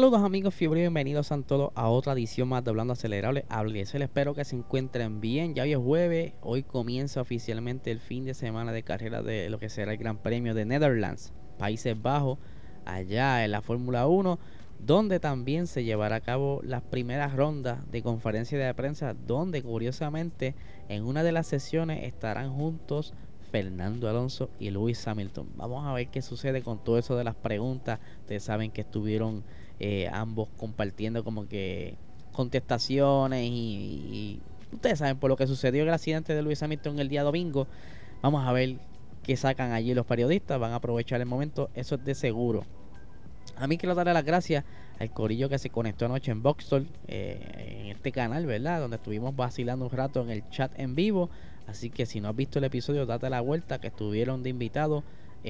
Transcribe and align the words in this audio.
Saludos 0.00 0.22
amigos 0.22 0.54
fiebre, 0.54 0.80
bienvenidos 0.80 1.30
a 1.30 1.42
todos 1.42 1.72
a 1.74 1.90
otra 1.90 2.14
edición 2.14 2.48
más 2.48 2.64
de 2.64 2.70
Hablando 2.70 2.94
Acelerable. 2.94 3.44
les 3.66 3.94
espero 3.94 4.34
que 4.34 4.46
se 4.46 4.56
encuentren 4.56 5.20
bien. 5.20 5.54
Ya 5.54 5.64
hoy 5.64 5.72
es 5.72 5.78
jueves, 5.78 6.32
hoy 6.40 6.62
comienza 6.62 7.20
oficialmente 7.20 7.90
el 7.90 8.00
fin 8.00 8.24
de 8.24 8.32
semana 8.32 8.72
de 8.72 8.82
carrera 8.82 9.20
de 9.20 9.50
lo 9.50 9.58
que 9.58 9.68
será 9.68 9.92
el 9.92 9.98
Gran 9.98 10.16
Premio 10.16 10.54
de 10.54 10.64
Netherlands, 10.64 11.34
Países 11.58 12.00
Bajos, 12.00 12.38
allá 12.86 13.44
en 13.44 13.50
la 13.50 13.60
Fórmula 13.60 14.06
1, 14.06 14.38
donde 14.78 15.20
también 15.20 15.66
se 15.66 15.84
llevará 15.84 16.16
a 16.16 16.20
cabo 16.20 16.62
las 16.64 16.80
primeras 16.80 17.36
rondas 17.36 17.80
de 17.90 18.02
conferencia 18.02 18.58
de 18.58 18.72
prensa, 18.72 19.12
donde 19.12 19.62
curiosamente 19.62 20.54
en 20.88 21.04
una 21.04 21.22
de 21.22 21.32
las 21.32 21.46
sesiones 21.46 22.04
estarán 22.04 22.54
juntos 22.54 23.12
Fernando 23.50 24.08
Alonso 24.08 24.48
y 24.58 24.70
Lewis 24.70 25.06
Hamilton. 25.06 25.48
Vamos 25.56 25.86
a 25.86 25.92
ver 25.92 26.08
qué 26.08 26.22
sucede 26.22 26.62
con 26.62 26.82
todo 26.82 26.96
eso 26.96 27.16
de 27.16 27.24
las 27.24 27.34
preguntas. 27.34 28.00
Ustedes 28.20 28.44
saben 28.44 28.70
que 28.70 28.80
estuvieron 28.80 29.44
eh, 29.80 30.10
ambos 30.12 30.48
compartiendo 30.58 31.24
como 31.24 31.48
que 31.48 31.96
contestaciones 32.32 33.42
y, 33.50 34.40
ustedes 34.72 35.00
saben 35.00 35.18
por 35.18 35.30
lo 35.30 35.36
que 35.36 35.46
sucedió 35.46 35.82
el 35.82 35.90
accidente 35.90 36.34
de 36.34 36.42
Luis 36.42 36.62
Hamilton 36.62 37.00
el 37.00 37.08
día 37.08 37.22
domingo. 37.22 37.66
Vamos 38.22 38.46
a 38.46 38.52
ver 38.52 38.76
qué 39.22 39.36
sacan 39.36 39.72
allí 39.72 39.94
los 39.94 40.06
periodistas, 40.06 40.60
van 40.60 40.72
a 40.72 40.76
aprovechar 40.76 41.20
el 41.20 41.26
momento, 41.26 41.70
eso 41.74 41.96
es 41.96 42.04
de 42.04 42.14
seguro. 42.14 42.64
A 43.56 43.66
mí 43.66 43.78
quiero 43.78 43.94
darle 43.94 44.12
las 44.12 44.24
gracias 44.24 44.64
al 44.98 45.10
corillo 45.12 45.48
que 45.48 45.58
se 45.58 45.70
conectó 45.70 46.04
anoche 46.04 46.30
en 46.30 46.42
Voxel, 46.42 46.86
eh, 47.08 47.80
en 47.80 47.86
este 47.88 48.12
canal, 48.12 48.46
¿verdad? 48.46 48.80
Donde 48.80 48.96
estuvimos 48.96 49.34
vacilando 49.34 49.86
un 49.86 49.90
rato 49.90 50.22
en 50.22 50.30
el 50.30 50.48
chat 50.50 50.78
en 50.78 50.94
vivo. 50.94 51.30
Así 51.66 51.88
que 51.90 52.04
si 52.04 52.20
no 52.20 52.28
has 52.28 52.36
visto 52.36 52.58
el 52.58 52.66
episodio, 52.66 53.06
date 53.06 53.30
la 53.30 53.40
vuelta, 53.40 53.80
que 53.80 53.88
estuvieron 53.88 54.42
de 54.42 54.50
invitados 54.50 55.04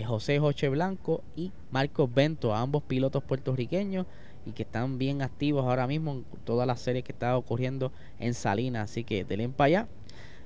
José 0.06 0.38
Joche 0.38 0.68
Blanco 0.68 1.22
y 1.36 1.52
Marcos 1.70 2.12
Bento, 2.12 2.54
ambos 2.54 2.82
pilotos 2.82 3.22
puertorriqueños 3.24 4.06
y 4.46 4.52
que 4.52 4.62
están 4.62 4.98
bien 4.98 5.22
activos 5.22 5.64
ahora 5.64 5.86
mismo 5.86 6.12
en 6.12 6.24
todas 6.44 6.66
las 6.66 6.80
series 6.80 7.04
que 7.04 7.12
está 7.12 7.36
ocurriendo 7.36 7.92
en 8.18 8.34
Salinas. 8.34 8.90
Así 8.90 9.04
que 9.04 9.24
denle 9.24 9.48
para 9.48 9.66
allá. 9.66 9.88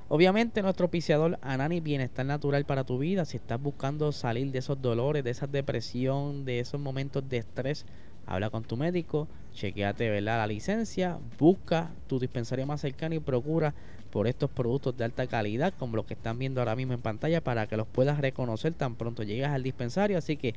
Obviamente 0.08 0.62
nuestro 0.62 0.90
piciador 0.90 1.38
Anani 1.40 1.80
Bienestar 1.80 2.26
Natural 2.26 2.64
para 2.64 2.84
tu 2.84 2.98
vida. 2.98 3.24
Si 3.24 3.36
estás 3.36 3.60
buscando 3.60 4.12
salir 4.12 4.50
de 4.50 4.58
esos 4.58 4.80
dolores, 4.80 5.24
de 5.24 5.30
esa 5.30 5.46
depresión, 5.46 6.44
de 6.44 6.60
esos 6.60 6.80
momentos 6.80 7.26
de 7.28 7.38
estrés, 7.38 7.86
habla 8.26 8.50
con 8.50 8.64
tu 8.64 8.76
médico, 8.76 9.28
chequeate 9.54 10.10
¿verdad? 10.10 10.38
la 10.38 10.46
licencia, 10.46 11.18
busca 11.38 11.90
tu 12.06 12.18
dispensario 12.18 12.66
más 12.66 12.80
cercano 12.80 13.14
y 13.14 13.18
procura 13.18 13.74
por 14.14 14.28
estos 14.28 14.48
productos 14.48 14.96
de 14.96 15.02
alta 15.02 15.26
calidad 15.26 15.74
como 15.76 15.96
los 15.96 16.06
que 16.06 16.14
están 16.14 16.38
viendo 16.38 16.60
ahora 16.60 16.76
mismo 16.76 16.92
en 16.92 17.00
pantalla 17.00 17.40
para 17.40 17.66
que 17.66 17.76
los 17.76 17.88
puedas 17.88 18.20
reconocer 18.20 18.72
tan 18.72 18.94
pronto 18.94 19.24
llegas 19.24 19.50
al 19.50 19.64
dispensario. 19.64 20.16
Así 20.16 20.36
que 20.36 20.54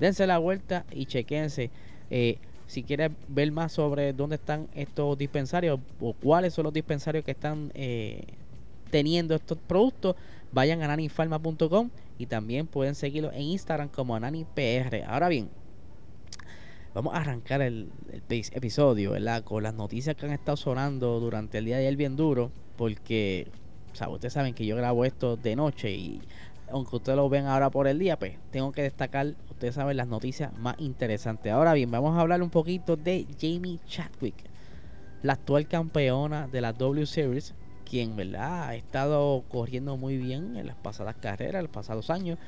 dense 0.00 0.26
la 0.26 0.38
vuelta 0.38 0.86
y 0.90 1.04
chequense. 1.04 1.70
Eh, 2.08 2.38
si 2.66 2.82
quieres 2.82 3.10
ver 3.28 3.52
más 3.52 3.72
sobre 3.72 4.14
dónde 4.14 4.36
están 4.36 4.68
estos 4.74 5.18
dispensarios 5.18 5.80
o 6.00 6.14
cuáles 6.14 6.54
son 6.54 6.64
los 6.64 6.72
dispensarios 6.72 7.26
que 7.26 7.32
están 7.32 7.70
eh, 7.74 8.24
teniendo 8.90 9.34
estos 9.34 9.58
productos, 9.58 10.16
vayan 10.50 10.80
a 10.80 10.88
nanifarma.com 10.88 11.90
y 12.18 12.24
también 12.24 12.66
pueden 12.66 12.94
seguirlo 12.94 13.30
en 13.32 13.42
Instagram 13.42 13.90
como 13.90 14.16
ananipr. 14.16 15.04
Ahora 15.06 15.28
bien, 15.28 15.50
vamos 16.94 17.12
a 17.12 17.18
arrancar 17.18 17.60
el, 17.60 17.90
episodio 18.30 19.10
¿verdad? 19.10 19.44
con 19.44 19.62
las 19.62 19.74
noticias 19.74 20.16
que 20.16 20.24
han 20.24 20.32
estado 20.32 20.56
sonando 20.56 21.20
durante 21.20 21.58
el 21.58 21.66
día 21.66 21.76
de 21.76 21.86
ayer 21.86 21.98
bien 21.98 22.16
duro 22.16 22.63
porque, 22.76 23.48
o 23.92 23.96
sea, 23.96 24.08
ustedes 24.08 24.32
saben 24.32 24.54
que 24.54 24.66
yo 24.66 24.76
grabo 24.76 25.04
esto 25.04 25.36
de 25.36 25.56
noche 25.56 25.92
y 25.92 26.20
aunque 26.70 26.96
ustedes 26.96 27.16
lo 27.16 27.28
ven 27.28 27.46
ahora 27.46 27.70
por 27.70 27.86
el 27.86 27.98
día, 27.98 28.18
pues 28.18 28.36
tengo 28.50 28.72
que 28.72 28.82
destacar, 28.82 29.34
ustedes 29.50 29.74
saben, 29.74 29.96
las 29.96 30.08
noticias 30.08 30.56
más 30.58 30.76
interesantes. 30.78 31.52
Ahora 31.52 31.72
bien, 31.74 31.90
vamos 31.90 32.16
a 32.16 32.20
hablar 32.20 32.42
un 32.42 32.50
poquito 32.50 32.96
de 32.96 33.26
Jamie 33.40 33.78
Chadwick, 33.86 34.34
la 35.22 35.34
actual 35.34 35.68
campeona 35.68 36.48
de 36.48 36.60
la 36.60 36.72
W 36.72 37.06
Series, 37.06 37.54
quien, 37.88 38.16
¿verdad? 38.16 38.68
Ha 38.68 38.74
estado 38.76 39.44
corriendo 39.48 39.96
muy 39.96 40.16
bien 40.16 40.56
en 40.56 40.66
las 40.66 40.76
pasadas 40.76 41.16
carreras, 41.16 41.56
en 41.56 41.64
los 41.64 41.70
pasados 41.72 42.10
años, 42.10 42.38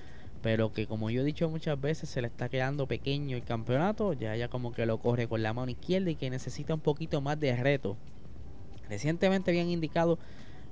pero 0.42 0.72
que 0.72 0.86
como 0.86 1.10
yo 1.10 1.20
he 1.20 1.24
dicho 1.24 1.48
muchas 1.48 1.80
veces, 1.80 2.08
se 2.08 2.20
le 2.20 2.28
está 2.28 2.48
quedando 2.48 2.86
pequeño 2.86 3.36
el 3.36 3.44
campeonato, 3.44 4.12
ya 4.12 4.34
ella 4.34 4.48
como 4.48 4.72
que 4.72 4.86
lo 4.86 4.98
corre 4.98 5.28
con 5.28 5.42
la 5.42 5.52
mano 5.52 5.70
izquierda 5.70 6.10
y 6.10 6.16
que 6.16 6.30
necesita 6.30 6.74
un 6.74 6.80
poquito 6.80 7.20
más 7.20 7.38
de 7.38 7.54
reto 7.54 7.96
Recientemente 8.88 9.50
habían 9.50 9.68
indicado 9.68 10.18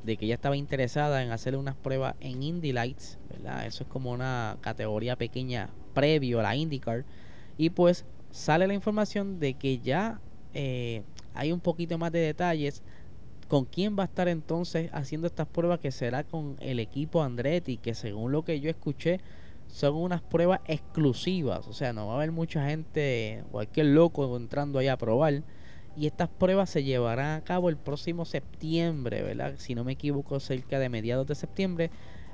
de 0.05 0.17
que 0.17 0.27
ella 0.27 0.35
estaba 0.35 0.57
interesada 0.57 1.23
en 1.23 1.31
hacer 1.31 1.57
unas 1.57 1.75
pruebas 1.75 2.15
en 2.21 2.43
Indy 2.43 2.73
Lights, 2.73 3.19
¿verdad? 3.31 3.67
Eso 3.67 3.85
es 3.85 3.89
como 3.89 4.13
una 4.13 4.59
categoría 4.61 5.17
pequeña 5.17 5.71
previo 5.95 6.41
a 6.41 6.43
la 6.43 6.57
IndyCar. 6.57 7.05
Y 7.57 7.71
pues 7.71 8.05
sale 8.31 8.67
la 8.67 8.75
información 8.75 9.41
de 9.41 9.55
que 9.55 9.79
ya 9.79 10.21
eh, 10.53 11.03
hay 11.35 11.53
un 11.53 11.61
poquito 11.61 11.97
más 11.99 12.13
de 12.13 12.21
detalles 12.21 12.83
con 13.49 13.65
quién 13.65 13.97
va 13.99 14.05
a 14.05 14.07
estar 14.07 14.29
entonces 14.29 14.91
haciendo 14.93 15.27
estas 15.27 15.47
pruebas, 15.47 15.79
que 15.79 15.91
será 15.91 16.25
con 16.25 16.57
el 16.61 16.81
equipo 16.81 17.23
Andretti, 17.23 17.77
que 17.77 17.95
según 17.95 18.33
lo 18.33 18.45
que 18.45 18.61
yo 18.61 18.71
escuché, 18.71 19.21
son 19.69 19.95
unas 19.95 20.23
pruebas 20.23 20.61
exclusivas. 20.67 21.67
O 21.69 21.73
sea, 21.73 21.93
no 21.93 22.07
va 22.07 22.15
a 22.15 22.17
haber 22.17 22.33
mucha 22.33 22.67
gente, 22.69 23.45
cualquier 23.51 23.87
loco 23.87 24.37
entrando 24.37 24.79
ahí 24.79 24.89
a 24.89 24.97
probar 24.97 25.43
y 25.97 26.07
estas 26.07 26.29
pruebas 26.29 26.71
se 26.71 26.83
llevarán 26.83 27.39
a 27.39 27.45
cabo 27.45 27.69
el 27.69 27.77
próximo 27.77 28.25
septiembre, 28.25 29.23
¿verdad? 29.23 29.55
Si 29.59 29.75
no 29.75 29.85
me 29.85 29.93
equivoco, 29.93 30.41
cerca 30.41 30.79
de 30.79 30.89
mediados 30.89 31.27
de 31.27 31.35
septiembre. 31.35 31.91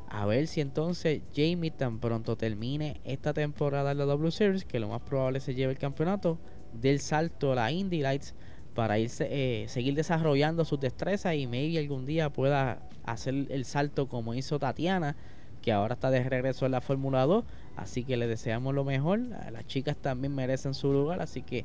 A 0.08 0.26
ver 0.26 0.46
si 0.48 0.60
entonces 0.60 1.22
Jamie 1.34 1.70
tan 1.70 2.00
pronto 2.00 2.36
termine 2.36 3.00
esta 3.04 3.32
temporada 3.32 3.92
en 3.92 3.98
la 3.98 4.06
W 4.06 4.30
Series, 4.30 4.64
que 4.64 4.80
lo 4.80 4.88
más 4.88 5.02
probable 5.02 5.40
se 5.40 5.54
lleve 5.54 5.72
el 5.72 5.78
campeonato, 5.78 6.38
del 6.72 7.00
salto 7.00 7.52
a 7.52 7.54
la 7.54 7.72
Indy 7.72 8.00
Lights 8.00 8.34
para 8.74 8.98
irse, 8.98 9.28
eh, 9.30 9.68
seguir 9.68 9.94
desarrollando 9.94 10.64
sus 10.64 10.80
destrezas 10.80 11.34
y 11.34 11.46
maybe 11.46 11.78
algún 11.78 12.06
día 12.06 12.30
pueda 12.30 12.82
hacer 13.04 13.46
el 13.50 13.64
salto 13.64 14.08
como 14.08 14.34
hizo 14.34 14.58
Tatiana, 14.58 15.16
que 15.62 15.72
ahora 15.72 15.94
está 15.94 16.10
de 16.10 16.22
regreso 16.24 16.66
en 16.66 16.72
la 16.72 16.80
Fórmula 16.80 17.26
2. 17.26 17.44
Así 17.76 18.04
que 18.04 18.16
le 18.16 18.26
deseamos 18.26 18.74
lo 18.74 18.84
mejor. 18.84 19.20
Las 19.52 19.66
chicas 19.66 19.96
también 19.96 20.34
merecen 20.34 20.74
su 20.74 20.92
lugar, 20.92 21.20
así 21.20 21.42
que 21.42 21.64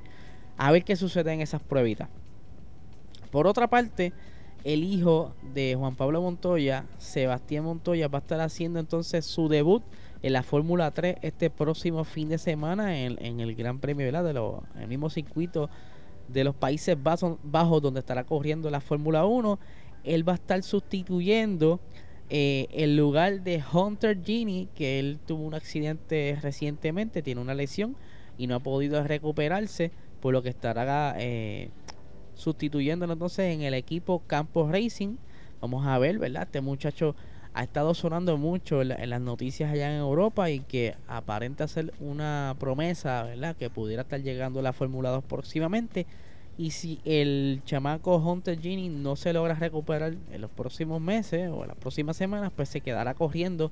a 0.58 0.72
ver 0.72 0.84
qué 0.84 0.96
sucede 0.96 1.34
en 1.34 1.42
esas 1.42 1.62
pruebitas. 1.62 2.10
Por 3.32 3.48
otra 3.48 3.68
parte, 3.68 4.14
el 4.64 4.84
hijo 4.84 5.34
de 5.54 5.76
Juan 5.78 5.96
Pablo 5.96 6.22
Montoya, 6.22 6.86
Sebastián 6.98 7.66
Montoya, 7.66 8.08
va 8.08 8.20
a 8.20 8.22
estar 8.22 8.42
haciendo 8.42 8.80
entonces 8.80 9.26
su 9.26 9.48
debut 9.48 9.84
en 10.24 10.34
la 10.34 10.42
Fórmula 10.42 10.90
3 10.90 11.18
este 11.22 11.50
próximo 11.52 12.04
fin 12.04 12.30
de 12.30 12.40
semana 12.40 12.98
en, 12.98 13.40
el 13.40 13.56
Gran 13.56 13.80
Premio, 13.80 14.06
¿verdad? 14.06 14.24
De 14.24 14.34
los, 14.34 14.56
el 14.80 14.88
mismo 14.88 15.10
circuito 15.10 15.70
de 16.28 16.44
los 16.44 16.56
Países 16.56 16.98
Bajos, 17.02 17.82
donde 17.82 18.00
estará 18.00 18.24
corriendo 18.24 18.72
la 18.72 18.82
Fórmula 18.82 19.26
1. 19.26 19.60
Él 20.04 20.28
va 20.28 20.34
a 20.34 20.36
estar 20.36 20.64
sustituyendo 20.64 21.80
eh, 22.30 22.68
el 22.72 22.96
lugar 22.96 23.44
de 23.44 23.64
Hunter 23.72 24.20
Genie, 24.24 24.68
que 24.74 24.98
él 24.98 25.20
tuvo 25.28 25.44
un 25.44 25.54
accidente 25.54 26.40
recientemente, 26.42 27.22
tiene 27.22 27.42
una 27.42 27.54
lesión 27.54 27.96
y 28.38 28.48
no 28.48 28.56
ha 28.56 28.60
podido 28.60 29.04
recuperarse 29.04 29.92
por 30.26 30.34
lo 30.34 30.42
que 30.42 30.50
estará 30.50 31.16
eh, 31.20 31.70
sustituyéndolo 32.34 33.14
entonces 33.14 33.54
en 33.54 33.62
el 33.62 33.76
equipo 33.76 34.24
Campos 34.26 34.72
Racing. 34.72 35.18
Vamos 35.62 35.86
a 35.86 36.00
ver, 36.00 36.18
¿verdad? 36.18 36.42
Este 36.46 36.62
muchacho 36.62 37.16
ha 37.54 37.62
estado 37.62 37.94
sonando 37.94 38.36
mucho 38.36 38.82
en, 38.82 39.08
las 39.08 39.22
noticias 39.22 39.72
allá 39.72 39.94
en 39.94 40.00
Europa 40.00 40.50
y 40.50 40.62
que 40.62 40.96
aparenta 41.08 41.68
ser 41.68 41.94
una 42.00 42.56
promesa, 42.58 43.22
¿verdad? 43.22 43.56
Que 43.56 43.70
pudiera 43.70 44.02
estar 44.02 44.20
llegando 44.20 44.62
a 44.62 44.64
la 44.64 44.74
Fórmula 44.74 45.12
2 45.12 45.26
próximamente. 45.26 46.08
Y 46.58 46.72
si 46.72 47.00
el 47.06 47.62
chamaco 47.64 48.18
Hunter 48.18 48.60
Genie 48.60 48.90
no 48.90 49.16
se 49.16 49.32
logra 49.32 49.54
recuperar 49.54 50.16
en 50.32 50.42
los 50.42 50.50
próximos 50.50 51.02
meses 51.02 51.52
o 51.52 51.62
en 51.62 51.68
las 51.68 51.78
próximas 51.78 52.18
semanas, 52.18 52.52
pues 52.56 52.70
se 52.70 52.82
quedará 52.82 53.14
corriendo 53.14 53.70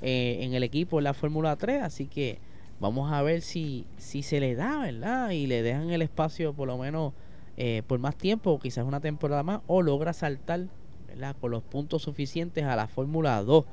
eh, 0.00 0.38
en 0.42 0.54
el 0.54 0.62
equipo 0.62 0.98
de 0.98 1.02
la 1.02 1.12
Fórmula 1.12 1.56
3. 1.56 1.82
Así 1.82 2.06
que 2.06 2.38
Vamos 2.80 3.12
a 3.12 3.22
ver 3.22 3.40
si, 3.40 3.86
si 3.96 4.22
se 4.22 4.40
le 4.40 4.54
da, 4.54 4.78
¿verdad? 4.78 5.30
Y 5.30 5.46
le 5.46 5.62
dejan 5.62 5.90
el 5.90 6.02
espacio 6.02 6.52
por 6.52 6.68
lo 6.68 6.78
menos 6.78 7.12
eh, 7.56 7.82
por 7.86 7.98
más 7.98 8.16
tiempo, 8.16 8.58
quizás 8.60 8.84
una 8.84 9.00
temporada 9.00 9.42
más, 9.42 9.60
o 9.66 9.82
logra 9.82 10.12
saltar, 10.12 10.66
¿verdad? 11.08 11.36
Con 11.40 11.50
los 11.50 11.62
puntos 11.62 12.02
suficientes 12.02 12.64
a 12.64 12.76
la 12.76 12.86
Fórmula 12.86 13.42
2. 13.42 13.64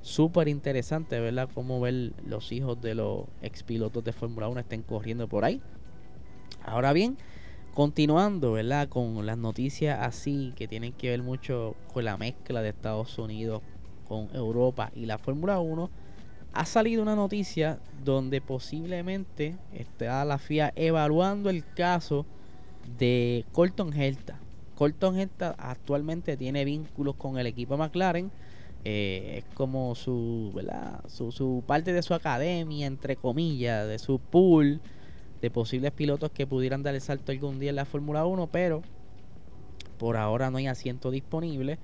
Súper 0.00 0.48
interesante, 0.48 1.20
¿verdad? 1.20 1.48
Cómo 1.54 1.80
ver 1.80 2.12
los 2.26 2.52
hijos 2.52 2.80
de 2.80 2.94
los 2.94 3.24
expilotos 3.42 4.04
de 4.04 4.12
Fórmula 4.12 4.48
1 4.48 4.60
estén 4.60 4.82
corriendo 4.82 5.28
por 5.28 5.44
ahí. 5.44 5.60
Ahora 6.64 6.92
bien, 6.92 7.18
Continuando, 7.74 8.52
¿verdad? 8.52 8.88
Con 8.88 9.26
las 9.26 9.36
noticias 9.36 9.98
así 10.00 10.52
que 10.54 10.68
tienen 10.68 10.92
que 10.92 11.10
ver 11.10 11.24
mucho 11.24 11.74
con 11.92 12.04
la 12.04 12.16
mezcla 12.16 12.62
de 12.62 12.68
Estados 12.68 13.18
Unidos 13.18 13.62
con 14.06 14.28
Europa 14.32 14.92
y 14.94 15.06
la 15.06 15.18
Fórmula 15.18 15.58
1, 15.58 15.90
ha 16.54 16.64
salido 16.64 17.02
una 17.02 17.16
noticia 17.16 17.80
donde 18.04 18.40
posiblemente 18.40 19.56
está 19.72 20.24
la 20.24 20.38
FIA 20.38 20.72
evaluando 20.76 21.50
el 21.50 21.64
caso 21.74 22.26
de 22.96 23.44
Colton 23.52 23.92
Herta. 23.92 24.38
Colton 24.76 25.18
Herta 25.18 25.56
actualmente 25.58 26.36
tiene 26.36 26.64
vínculos 26.64 27.16
con 27.16 27.38
el 27.38 27.46
equipo 27.46 27.76
McLaren. 27.76 28.30
Eh, 28.84 29.38
es 29.38 29.54
como 29.54 29.94
su, 29.94 30.52
¿verdad? 30.54 31.00
Su, 31.08 31.64
parte 31.66 31.92
de 31.92 32.02
su 32.02 32.14
academia, 32.14 32.86
entre 32.86 33.16
comillas, 33.16 33.88
de 33.88 33.98
su 33.98 34.20
pool 34.20 34.80
de 35.40 35.50
posibles 35.50 35.90
pilotos 35.90 36.30
que 36.30 36.46
pudieran 36.46 36.82
dar 36.82 36.94
el 36.94 37.00
salto 37.00 37.32
algún 37.32 37.58
día 37.58 37.70
en 37.70 37.76
la 37.76 37.84
Fórmula 37.84 38.26
1, 38.26 38.48
pero 38.52 38.82
por 39.98 40.16
ahora 40.16 40.50
no 40.50 40.58
hay 40.58 40.66
asiento 40.66 41.10
disponible, 41.10 41.78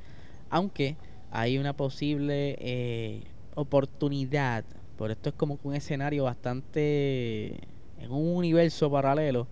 aunque 0.49 0.97
hay 1.31 1.59
una 1.59 1.75
posible 1.75 2.57
eh, 2.61 3.23
oportunidad, 3.55 4.65
por 4.97 5.11
esto 5.11 5.31
es 5.31 5.35
como 5.35 5.59
un 5.63 5.75
escenario 5.75 6.25
bastante 6.25 7.69
en 7.99 8.11
un 8.11 8.37
universo 8.37 8.91
paralelo, 8.91 9.47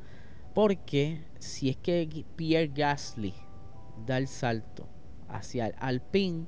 porque 0.55 1.21
si 1.39 1.69
es 1.69 1.77
que 1.77 2.25
Pierre 2.37 2.73
Gasly 2.75 3.35
da 4.07 4.19
el 4.19 4.29
salto 4.29 4.89
hacia 5.29 5.69
el 5.69 5.75
Alpine, 5.79 6.47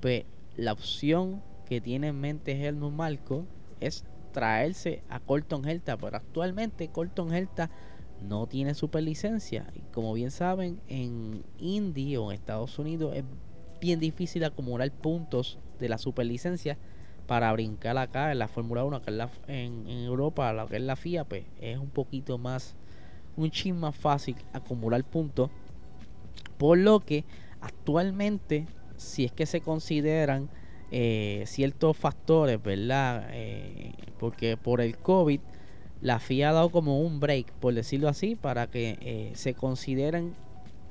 pues 0.00 0.24
la 0.56 0.72
opción 0.72 1.42
que 1.66 1.80
tiene 1.80 2.08
en 2.08 2.20
mente 2.20 2.52
Helmut 2.52 2.92
Marco 2.92 3.46
es 3.80 4.04
traerse 4.32 5.02
a 5.08 5.20
Colton 5.20 5.68
Herta, 5.68 5.96
pero 5.96 6.16
actualmente 6.16 6.88
Colton 6.88 7.32
Herta 7.32 7.70
no 8.22 8.46
tiene 8.46 8.74
superlicencia. 8.74 9.66
Y 9.74 9.80
como 9.92 10.12
bien 10.14 10.30
saben 10.30 10.80
en 10.88 11.44
Indy 11.58 12.16
o 12.16 12.30
en 12.30 12.38
Estados 12.38 12.78
Unidos 12.78 13.14
es 13.16 13.24
bien 13.82 13.98
difícil 13.98 14.44
acumular 14.44 14.90
puntos 14.92 15.58
de 15.80 15.88
la 15.88 15.98
superlicencia 15.98 16.78
para 17.26 17.52
brincar 17.52 17.98
acá 17.98 18.30
en 18.30 18.38
la 18.38 18.46
Fórmula 18.46 18.84
1 18.84 18.96
acá 18.96 19.30
en, 19.48 19.88
en, 19.88 20.04
Europa 20.04 20.52
lo 20.52 20.68
que 20.68 20.76
es 20.76 20.82
la 20.82 20.96
FIA 20.96 21.24
pues 21.24 21.44
es 21.60 21.78
un 21.78 21.90
poquito 21.90 22.38
más 22.38 22.76
un 23.36 23.50
chin 23.50 23.76
más 23.76 23.96
fácil 23.96 24.36
acumular 24.52 25.02
puntos 25.02 25.50
por 26.58 26.78
lo 26.78 27.00
que 27.00 27.24
actualmente 27.60 28.66
si 28.96 29.24
es 29.24 29.32
que 29.32 29.46
se 29.46 29.60
consideran 29.60 30.48
eh, 30.94 31.44
ciertos 31.46 31.96
factores, 31.96 32.62
¿verdad? 32.62 33.26
Eh, 33.30 33.92
porque 34.20 34.58
por 34.58 34.82
el 34.82 34.98
COVID 34.98 35.40
la 36.02 36.18
FIA 36.18 36.50
ha 36.50 36.52
dado 36.52 36.70
como 36.70 37.00
un 37.00 37.18
break, 37.18 37.50
por 37.52 37.72
decirlo 37.72 38.08
así, 38.08 38.36
para 38.36 38.66
que 38.66 38.98
eh, 39.00 39.32
se 39.34 39.54
consideren 39.54 40.34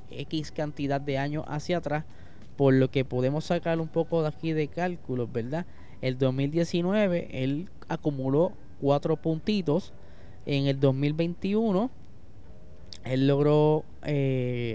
X 0.09 0.51
cantidad 0.51 0.99
de 0.99 1.17
años 1.17 1.45
hacia 1.47 1.77
atrás, 1.77 2.05
por 2.61 2.75
lo 2.75 2.91
que 2.91 3.03
podemos 3.03 3.45
sacar 3.45 3.79
un 3.79 3.87
poco 3.87 4.21
de 4.21 4.27
aquí 4.27 4.53
de 4.53 4.67
cálculos, 4.67 5.31
¿verdad? 5.33 5.65
El 5.99 6.19
2019 6.19 7.43
él 7.43 7.69
acumuló 7.87 8.51
cuatro 8.79 9.17
puntitos, 9.17 9.93
en 10.45 10.67
el 10.67 10.79
2021 10.79 11.89
él 13.03 13.25
logró 13.25 13.83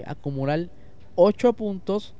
acumular 0.04 0.68
8 1.14 1.52
puntos 1.52 2.16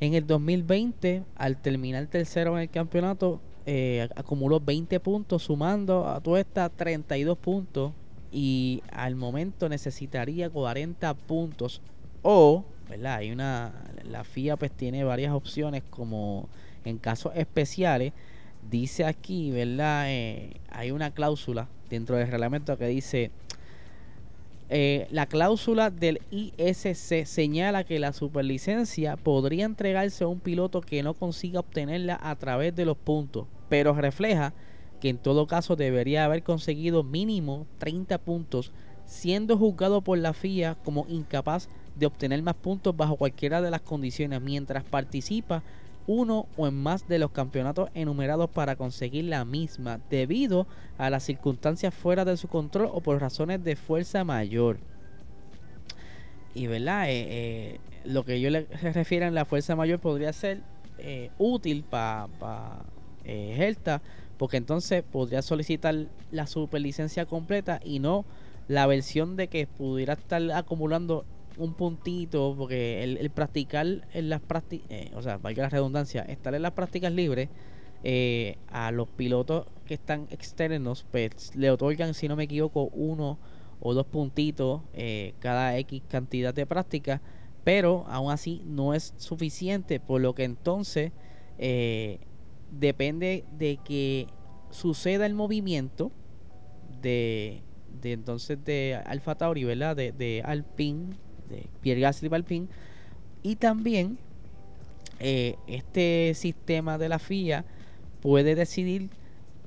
en 0.00 0.14
el 0.14 0.26
2020, 0.26 1.22
al 1.36 1.58
terminar 1.58 2.06
tercero 2.06 2.56
en 2.56 2.62
el 2.62 2.70
campeonato, 2.70 3.42
eh, 3.66 4.08
acumuló 4.16 4.58
20 4.58 5.00
puntos, 5.00 5.42
sumando 5.42 6.08
a 6.08 6.22
toda 6.22 6.40
esta 6.40 6.70
32 6.70 7.36
puntos. 7.36 7.92
Y 8.32 8.82
al 8.90 9.16
momento 9.16 9.68
necesitaría 9.68 10.48
40 10.48 11.12
puntos. 11.12 11.82
O, 12.22 12.64
¿verdad? 12.88 13.16
Hay 13.16 13.30
una. 13.30 13.72
La 14.04 14.24
FIA 14.24 14.56
pues 14.56 14.72
tiene 14.72 15.04
varias 15.04 15.32
opciones, 15.32 15.82
como 15.90 16.48
en 16.84 16.98
casos 16.98 17.32
especiales. 17.34 18.12
Dice 18.70 19.04
aquí, 19.04 19.50
¿verdad? 19.50 20.06
Eh, 20.08 20.60
hay 20.70 20.90
una 20.90 21.10
cláusula 21.10 21.68
dentro 21.90 22.16
del 22.16 22.28
reglamento 22.28 22.76
que 22.78 22.86
dice 22.86 23.30
eh, 24.70 25.06
la 25.10 25.26
cláusula 25.26 25.90
del 25.90 26.20
ISC 26.30 27.26
señala 27.26 27.84
que 27.84 27.98
la 27.98 28.12
superlicencia 28.14 29.16
podría 29.16 29.66
entregarse 29.66 30.24
a 30.24 30.28
un 30.28 30.40
piloto 30.40 30.80
que 30.80 31.02
no 31.02 31.12
consiga 31.14 31.60
obtenerla 31.60 32.18
a 32.22 32.34
través 32.36 32.74
de 32.74 32.86
los 32.86 32.96
puntos, 32.96 33.46
pero 33.68 33.92
refleja 33.92 34.54
que 35.00 35.10
en 35.10 35.18
todo 35.18 35.46
caso 35.46 35.76
debería 35.76 36.24
haber 36.24 36.42
conseguido 36.42 37.02
mínimo 37.02 37.66
30 37.78 38.16
puntos, 38.18 38.72
siendo 39.04 39.58
juzgado 39.58 40.00
por 40.00 40.16
la 40.16 40.32
FIA 40.32 40.76
como 40.82 41.04
incapaz 41.10 41.68
de 41.68 41.83
obtener 42.02 42.42
más 42.42 42.54
puntos 42.54 42.96
bajo 42.96 43.16
cualquiera 43.16 43.62
de 43.62 43.70
las 43.70 43.80
condiciones 43.80 44.40
mientras 44.40 44.84
participa 44.84 45.62
uno 46.06 46.46
o 46.56 46.66
en 46.66 46.74
más 46.74 47.08
de 47.08 47.18
los 47.18 47.30
campeonatos 47.30 47.88
enumerados 47.94 48.50
para 48.50 48.76
conseguir 48.76 49.24
la 49.24 49.44
misma 49.44 50.00
debido 50.10 50.66
a 50.98 51.08
las 51.10 51.22
circunstancias 51.24 51.94
fuera 51.94 52.24
de 52.24 52.36
su 52.36 52.48
control 52.48 52.90
o 52.92 53.00
por 53.00 53.20
razones 53.20 53.64
de 53.64 53.76
fuerza 53.76 54.24
mayor. 54.24 54.78
Y 56.54 56.66
verdad, 56.66 57.08
eh, 57.08 57.26
eh, 57.28 57.80
lo 58.04 58.24
que 58.24 58.40
yo 58.40 58.50
le 58.50 58.66
refiero 58.82 59.26
en 59.26 59.34
la 59.34 59.44
fuerza 59.44 59.74
mayor 59.76 59.98
podría 59.98 60.32
ser 60.32 60.60
eh, 60.98 61.30
útil 61.38 61.84
para 61.84 62.28
pa, 62.38 62.84
porque 64.36 64.56
entonces 64.58 65.02
podría 65.02 65.42
solicitar 65.42 65.94
la 66.30 66.46
superlicencia 66.46 67.24
completa 67.24 67.80
y 67.82 67.98
no 67.98 68.24
la 68.68 68.86
versión 68.86 69.36
de 69.36 69.48
que 69.48 69.66
pudiera 69.66 70.14
estar 70.14 70.42
acumulando 70.52 71.24
un 71.58 71.74
puntito, 71.74 72.54
porque 72.56 73.02
el, 73.02 73.30
practicar 73.30 73.86
en 74.12 74.28
las 74.28 74.40
prácticas, 74.40 74.90
eh, 74.90 75.10
o 75.14 75.22
sea, 75.22 75.38
valga 75.38 75.64
la 75.64 75.68
redundancia, 75.68 76.22
estar 76.22 76.54
en 76.54 76.62
las 76.62 76.72
prácticas 76.72 77.12
libres, 77.12 77.48
eh, 78.02 78.58
a 78.68 78.90
los 78.90 79.08
pilotos 79.08 79.66
que 79.86 79.94
están 79.94 80.26
externos, 80.30 81.06
pues 81.10 81.54
le 81.56 81.70
otorgan, 81.70 82.14
si 82.14 82.28
no 82.28 82.36
me 82.36 82.44
equivoco, 82.44 82.90
uno 82.92 83.38
o 83.80 83.94
dos 83.94 84.06
puntitos 84.06 84.82
eh, 84.92 85.34
cada 85.38 85.76
X 85.78 86.02
cantidad 86.08 86.52
de 86.52 86.66
práctica, 86.66 87.22
pero 87.64 88.04
aún 88.08 88.30
así 88.30 88.62
no 88.66 88.92
es 88.92 89.14
suficiente, 89.16 90.00
por 90.00 90.20
lo 90.20 90.34
que 90.34 90.44
entonces 90.44 91.12
depende 92.70 93.44
de 93.56 93.78
que 93.84 94.26
suceda 94.70 95.24
el 95.24 95.34
movimiento 95.34 96.10
de, 97.00 97.62
de 98.02 98.12
entonces 98.12 98.62
de 98.64 99.00
Alfa 99.06 99.36
Tauri, 99.36 99.64
¿verdad? 99.64 99.96
De, 99.96 100.12
de 100.12 100.42
Alpine 100.44 101.16
de 101.48 101.66
Pierre 101.80 102.00
Gasly 102.00 102.28
Balpin 102.28 102.68
y 103.42 103.56
también 103.56 104.18
eh, 105.20 105.56
este 105.66 106.32
sistema 106.34 106.98
de 106.98 107.08
la 107.08 107.18
FIA 107.18 107.64
puede 108.20 108.54
decidir 108.54 109.10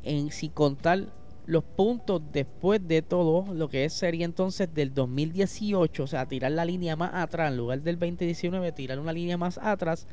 en 0.03 0.31
si 0.31 0.49
contar 0.49 1.07
los 1.45 1.63
puntos 1.63 2.21
después 2.33 2.85
de 2.85 3.01
todo 3.01 3.53
lo 3.53 3.69
que 3.69 3.89
sería 3.89 4.25
entonces 4.25 4.73
del 4.73 4.93
2018, 4.93 6.03
o 6.03 6.07
sea, 6.07 6.25
tirar 6.25 6.51
la 6.51 6.65
línea 6.65 6.95
más 6.97 7.11
atrás 7.13 7.51
en 7.51 7.57
lugar 7.57 7.81
del 7.81 7.97
2019, 7.97 8.73
tirar 8.73 8.99
una 8.99 9.13
línea 9.13 9.37
más 9.37 9.57
atrás, 9.57 10.07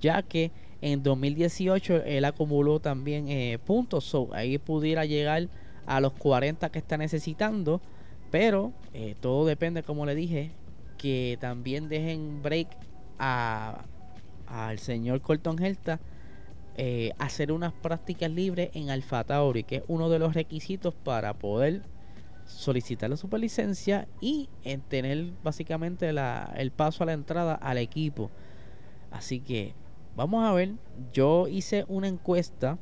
ya 0.00 0.22
que 0.22 0.50
en 0.82 1.02
2018 1.02 2.02
él 2.04 2.24
acumuló 2.26 2.80
también 2.80 3.28
eh, 3.28 3.58
puntos, 3.64 4.14
ahí 4.32 4.58
pudiera 4.58 5.06
llegar 5.06 5.48
a 5.86 6.00
los 6.00 6.12
40 6.12 6.68
que 6.70 6.78
está 6.78 6.98
necesitando, 6.98 7.80
pero 8.30 8.72
eh, 8.92 9.14
todo 9.20 9.46
depende, 9.46 9.82
como 9.82 10.04
le 10.04 10.14
dije, 10.14 10.50
que 11.04 11.36
también 11.38 11.90
dejen 11.90 12.40
break 12.40 12.78
a 13.18 13.84
al 14.46 14.78
señor 14.78 15.20
Colton 15.20 15.62
Herta 15.62 16.00
eh, 16.78 17.12
hacer 17.18 17.52
unas 17.52 17.74
prácticas 17.74 18.30
libres 18.30 18.70
en 18.72 18.88
Alfa 18.88 19.22
Tauri, 19.22 19.64
que 19.64 19.76
es 19.76 19.82
uno 19.86 20.08
de 20.08 20.18
los 20.18 20.32
requisitos 20.32 20.94
para 20.94 21.34
poder 21.34 21.82
solicitar 22.46 23.10
la 23.10 23.18
superlicencia 23.18 24.08
y 24.22 24.48
en 24.62 24.80
tener 24.80 25.26
básicamente 25.42 26.10
la, 26.14 26.54
el 26.56 26.70
paso 26.70 27.02
a 27.02 27.06
la 27.06 27.12
entrada 27.12 27.54
al 27.54 27.76
equipo. 27.76 28.30
Así 29.10 29.40
que 29.40 29.74
vamos 30.16 30.42
a 30.42 30.54
ver, 30.54 30.72
yo 31.12 31.48
hice 31.48 31.84
una 31.86 32.08
encuesta 32.08 32.78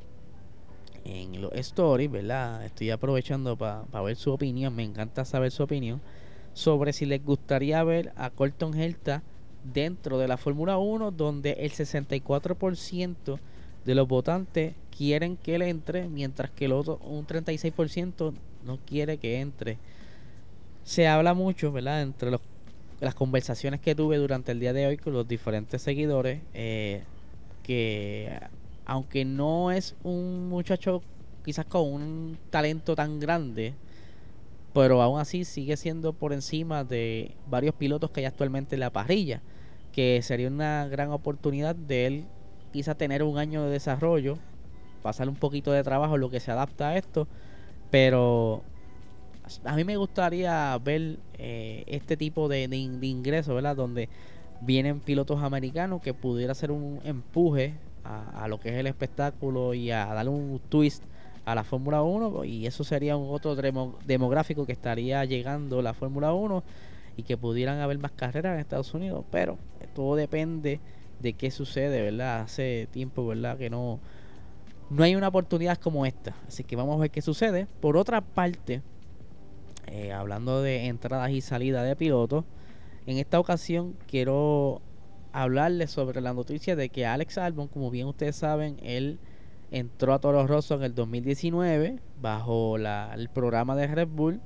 en 1.03 1.41
los 1.41 1.51
stories, 1.55 2.09
¿verdad? 2.09 2.63
Estoy 2.63 2.89
aprovechando 2.89 3.57
para 3.57 4.01
ver 4.01 4.15
su 4.15 4.31
opinión, 4.31 4.73
me 4.73 4.83
encanta 4.83 5.25
saber 5.25 5.51
su 5.51 5.63
opinión 5.63 5.99
sobre 6.53 6.93
si 6.93 7.05
les 7.05 7.23
gustaría 7.23 7.83
ver 7.83 8.11
a 8.15 8.29
Colton 8.29 8.79
Herta 8.79 9.23
dentro 9.63 10.17
de 10.17 10.27
la 10.27 10.37
Fórmula 10.37 10.77
1, 10.77 11.11
donde 11.11 11.53
el 11.53 11.71
64% 11.71 13.39
de 13.85 13.95
los 13.95 14.07
votantes 14.07 14.75
quieren 14.95 15.37
que 15.37 15.55
él 15.55 15.63
entre, 15.63 16.07
mientras 16.07 16.51
que 16.51 16.65
el 16.65 16.73
otro, 16.73 16.99
un 17.03 17.25
36% 17.25 18.33
no 18.65 18.79
quiere 18.85 19.17
que 19.17 19.39
entre. 19.39 19.77
Se 20.83 21.07
habla 21.07 21.33
mucho, 21.33 21.71
¿verdad?, 21.71 22.01
entre 22.01 22.31
los, 22.31 22.41
las 22.99 23.15
conversaciones 23.15 23.79
que 23.79 23.95
tuve 23.95 24.17
durante 24.17 24.51
el 24.51 24.59
día 24.59 24.73
de 24.73 24.87
hoy 24.87 24.97
con 24.97 25.13
los 25.13 25.27
diferentes 25.27 25.81
seguidores, 25.81 26.41
eh, 26.53 27.03
que 27.63 28.37
aunque 28.85 29.25
no 29.25 29.71
es 29.71 29.95
un 30.03 30.49
muchacho 30.49 31.01
quizás 31.43 31.65
con 31.65 31.93
un 31.93 32.37
talento 32.49 32.95
tan 32.95 33.19
grande, 33.19 33.73
pero 34.73 35.01
aún 35.01 35.19
así 35.19 35.45
sigue 35.45 35.77
siendo 35.77 36.13
por 36.13 36.33
encima 36.33 36.83
de 36.83 37.35
varios 37.47 37.75
pilotos 37.75 38.09
que 38.09 38.21
hay 38.21 38.25
actualmente 38.25 38.75
en 38.75 38.79
la 38.79 38.89
parrilla, 38.89 39.41
que 39.91 40.21
sería 40.23 40.47
una 40.47 40.87
gran 40.87 41.11
oportunidad 41.11 41.75
de 41.75 42.07
él 42.07 42.25
quizá 42.71 42.95
tener 42.95 43.21
un 43.21 43.37
año 43.37 43.63
de 43.63 43.71
desarrollo, 43.71 44.39
pasar 45.03 45.29
un 45.29 45.35
poquito 45.35 45.71
de 45.71 45.83
trabajo, 45.83 46.17
lo 46.17 46.31
que 46.31 46.39
se 46.39 46.51
adapta 46.51 46.89
a 46.89 46.97
esto, 46.97 47.27
pero 47.91 48.63
a 49.63 49.75
mí 49.75 49.83
me 49.83 49.95
gustaría 49.95 50.75
ver 50.83 51.19
eh, 51.37 51.83
este 51.85 52.17
tipo 52.17 52.47
de, 52.47 52.67
de, 52.67 52.77
ingresos, 52.77 53.53
¿verdad? 53.53 53.75
Donde 53.75 54.09
vienen 54.61 55.01
pilotos 55.01 55.43
americanos 55.43 56.01
que 56.01 56.15
pudiera 56.15 56.55
ser 56.55 56.71
un 56.71 56.99
empuje 57.03 57.75
a, 58.03 58.43
a, 58.43 58.47
lo 58.47 58.59
que 58.59 58.69
es 58.69 58.75
el 58.75 58.87
espectáculo 58.87 59.75
y 59.75 59.91
a 59.91 60.05
darle 60.07 60.31
un 60.31 60.59
twist 60.69 61.03
a 61.45 61.55
la 61.55 61.63
Fórmula 61.63 62.01
1 62.03 62.45
y 62.45 62.65
eso 62.65 62.83
sería 62.83 63.17
un 63.17 63.33
otro 63.33 63.55
demográfico 63.55 64.65
que 64.65 64.71
estaría 64.71 65.23
llegando 65.25 65.81
la 65.81 65.93
Fórmula 65.93 66.33
1 66.33 66.63
y 67.17 67.23
que 67.23 67.37
pudieran 67.37 67.79
haber 67.79 67.99
más 67.99 68.11
carreras 68.11 68.53
en 68.53 68.59
Estados 68.59 68.93
Unidos, 68.93 69.25
pero 69.29 69.57
todo 69.93 70.15
depende 70.15 70.79
de 71.19 71.33
qué 71.33 71.51
sucede, 71.51 72.01
¿verdad? 72.01 72.41
Hace 72.41 72.87
tiempo, 72.91 73.25
¿verdad? 73.27 73.57
Que 73.57 73.69
no 73.69 73.99
no 74.89 75.03
hay 75.03 75.15
una 75.15 75.29
oportunidad 75.29 75.77
como 75.77 76.05
esta, 76.05 76.35
así 76.47 76.63
que 76.63 76.75
vamos 76.75 76.97
a 76.97 76.99
ver 76.99 77.11
qué 77.11 77.21
sucede. 77.21 77.67
Por 77.79 77.97
otra 77.97 78.21
parte, 78.21 78.81
eh, 79.87 80.11
hablando 80.11 80.61
de 80.61 80.85
entradas 80.85 81.31
y 81.31 81.41
salidas 81.41 81.85
de 81.85 81.95
pilotos, 81.95 82.45
en 83.05 83.17
esta 83.17 83.39
ocasión 83.39 83.95
quiero 84.07 84.81
hablarles 85.31 85.89
sobre 85.89 86.21
la 86.21 86.33
noticia 86.33 86.75
de 86.75 86.89
que 86.89 87.05
Alex 87.05 87.37
Albon, 87.37 87.67
como 87.67 87.89
bien 87.89 88.07
ustedes 88.07 88.35
saben, 88.35 88.77
él 88.83 89.19
entró 89.73 90.13
a 90.13 90.19
Toro 90.19 90.45
Rosso 90.45 90.75
en 90.75 90.83
el 90.83 90.93
2019 90.93 91.99
bajo 92.21 92.77
el 92.77 93.29
programa 93.29 93.75
de 93.75 93.87
Red 93.87 94.07
Bull. 94.07 94.39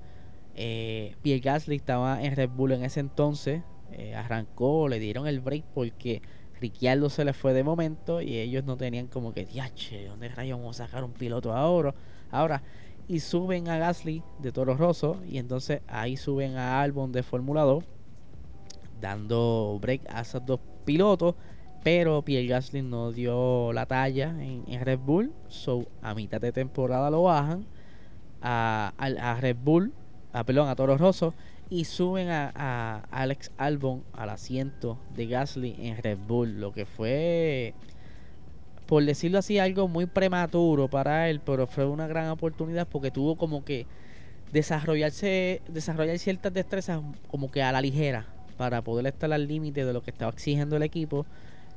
Eh, 0.56 1.16
Pierre 1.22 1.42
Gasly 1.42 1.76
estaba 1.76 2.24
en 2.24 2.34
Red 2.34 2.50
Bull 2.50 2.72
en 2.72 2.86
ese 2.86 3.02
entonces. 3.02 3.62
Eh, 3.92 4.16
arrancó, 4.16 4.88
le 4.88 5.00
dieron 5.00 5.28
el 5.28 5.42
break 5.42 5.66
porque 5.74 6.22
Ricciardo 6.62 7.10
se 7.10 7.26
le 7.26 7.34
fue 7.34 7.54
de 7.54 7.64
momento 7.64 8.22
y 8.22 8.38
ellos 8.38 8.64
no 8.64 8.78
tenían 8.78 9.08
como 9.08 9.34
que, 9.34 9.46
diache, 9.46 10.06
¿dónde 10.06 10.30
rayos 10.30 10.60
vamos 10.60 10.80
a 10.80 10.88
sacar 10.88 11.04
un 11.04 11.12
piloto 11.12 11.54
ahora? 11.54 11.94
Ahora, 12.32 12.64
y 13.10 13.20
suben 13.20 13.68
a 13.68 13.78
Gasly 13.78 14.24
de 14.40 14.52
Toro 14.54 14.76
Rosso 14.78 15.22
y 15.28 15.40
entonces 15.40 15.82
ahí 15.88 16.16
suben 16.16 16.56
a 16.56 16.82
Albon 16.82 17.12
de 17.12 17.24
Fórmula 17.24 17.64
2 17.64 17.84
dando 19.02 19.78
break 19.82 20.02
a 20.10 20.22
esos 20.22 20.46
dos 20.46 20.60
pilotos 20.86 21.36
pero 21.84 22.22
Pierre 22.22 22.48
Gasly 22.48 22.82
no 22.82 23.12
dio 23.12 23.72
la 23.74 23.86
talla 23.86 24.36
en, 24.40 24.86
Red 24.86 25.00
Bull. 25.00 25.34
So, 25.48 25.88
a 26.02 26.14
mitad 26.14 26.42
de 26.42 26.52
temporada 26.52 27.10
lo 27.10 27.24
bajan 27.24 27.66
a, 28.42 29.38
Red 29.40 29.58
Bull, 29.64 29.94
a, 30.34 30.44
perdón, 30.44 30.70
a 30.70 30.76
Toro 30.76 30.98
Rosso. 30.98 31.34
Y 31.70 31.86
suben 31.86 32.30
a, 32.30 33.06
Alex 33.12 33.52
Albon 33.58 34.04
al 34.14 34.30
asiento 34.30 34.98
de 35.16 35.28
Gasly 35.28 35.76
en 35.80 35.98
Red 36.02 36.18
Bull. 36.28 36.60
Lo 36.60 36.74
que 36.74 36.86
fue, 36.86 37.74
por 38.86 39.04
decirlo 39.04 39.40
así, 39.40 39.60
algo 39.60 39.88
muy 39.88 40.06
prematuro 40.06 40.90
para 40.90 41.30
él. 41.30 41.42
Pero 41.42 41.68
fue 41.68 41.86
una 41.86 42.08
gran 42.08 42.30
oportunidad 42.30 42.88
porque 42.88 43.12
tuvo 43.12 43.36
como 43.36 43.64
que 43.64 43.86
desarrollarse, 44.52 45.62
desarrollar 45.68 46.18
ciertas 46.20 46.54
destrezas 46.54 47.02
como 47.30 47.52
que 47.52 47.62
a 47.62 47.72
la 47.72 47.82
ligera. 47.82 48.26
Para 48.58 48.82
poder 48.82 49.06
estar 49.06 49.32
al 49.32 49.48
límite 49.48 49.86
de 49.86 49.94
lo 49.94 50.02
que 50.02 50.10
estaba 50.10 50.32
exigiendo 50.32 50.78
el 50.78 50.84
equipo 50.84 51.28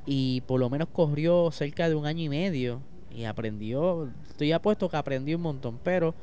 y 0.06 0.40
por 0.42 0.60
lo 0.60 0.70
menos 0.70 0.88
corrió 0.92 1.50
cerca 1.50 1.88
de 1.88 1.94
un 1.94 2.06
año 2.06 2.22
y 2.24 2.28
medio 2.28 2.80
y 3.14 3.24
aprendió, 3.24 4.08
estoy 4.28 4.52
apuesto 4.52 4.88
que 4.88 4.96
aprendió 4.96 5.36
un 5.36 5.42
montón, 5.42 5.78
pero 5.82 6.14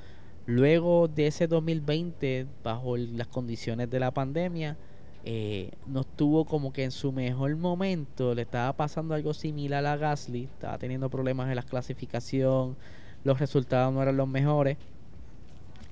luego 0.46 1.08
de 1.08 1.28
ese 1.28 1.48
2020, 1.48 2.48
bajo 2.64 2.98
las 2.98 3.28
condiciones 3.28 3.90
de 3.90 4.00
la 4.00 4.12
pandemia, 4.12 4.78
eh, 5.26 5.72
no 5.86 6.02
estuvo 6.02 6.46
como 6.46 6.72
que 6.72 6.86
en 6.86 6.92
su 6.92 7.12
mejor 7.12 7.56
momento, 7.58 8.34
le 8.34 8.44
estaba 8.44 8.72
pasando 8.74 9.14
algo 9.14 9.34
similar 9.34 9.86
a 9.86 9.98
Gasly, 9.98 10.46
estaba 10.46 10.78
teniendo 10.78 11.10
problemas 11.10 11.50
en 11.50 11.56
la 11.56 11.64
clasificación, 11.64 12.78
los 13.24 13.40
resultados 13.40 13.94
no 13.94 14.02
eran 14.02 14.16
los 14.16 14.28
mejores, 14.28 14.78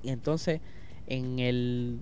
y 0.03 0.09
entonces 0.09 0.61
en 1.07 1.39
el 1.39 1.99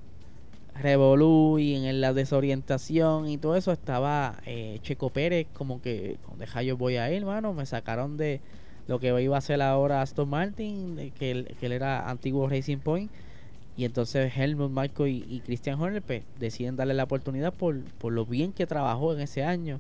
revolú 0.76 1.60
y 1.60 1.76
en 1.76 2.02
la 2.02 2.14
desorientación 2.14 3.30
y 3.30 3.38
todo 3.38 3.56
eso 3.56 3.72
estaba 3.72 4.38
eh, 4.46 4.80
Checo 4.82 5.12
Pérez 5.12 5.48
como 5.54 5.82
que 5.82 6.18
deja 6.38 6.64
yo 6.64 6.78
voy 6.78 6.98
a 6.98 7.12
ir 7.12 7.18
hermano 7.18 7.54
me 7.54 7.66
sacaron 7.66 8.18
de 8.18 8.42
lo 8.88 9.00
que 9.00 9.22
iba 9.22 9.36
a 9.36 9.40
hacer 9.40 9.62
ahora 9.62 10.02
Aston 10.02 10.30
Martin 10.30 11.12
que 11.18 11.32
él, 11.32 11.56
era 11.62 12.10
antiguo 12.10 12.50
Racing 12.50 12.80
Point 12.80 13.12
y 13.78 13.86
entonces 13.86 14.36
Helmut 14.36 14.72
Marco 14.72 15.08
y, 15.08 15.42
Christian 15.46 15.80
Horner 15.80 16.02
pues, 16.02 16.24
deciden 16.40 16.76
darle 16.76 16.94
la 16.94 17.04
oportunidad 17.04 17.54
por, 17.54 17.84
por 18.00 18.14
lo 18.14 18.26
bien 18.26 18.52
que 18.52 18.68
trabajó 18.68 19.14
en 19.14 19.22
ese 19.22 19.44
año 19.44 19.80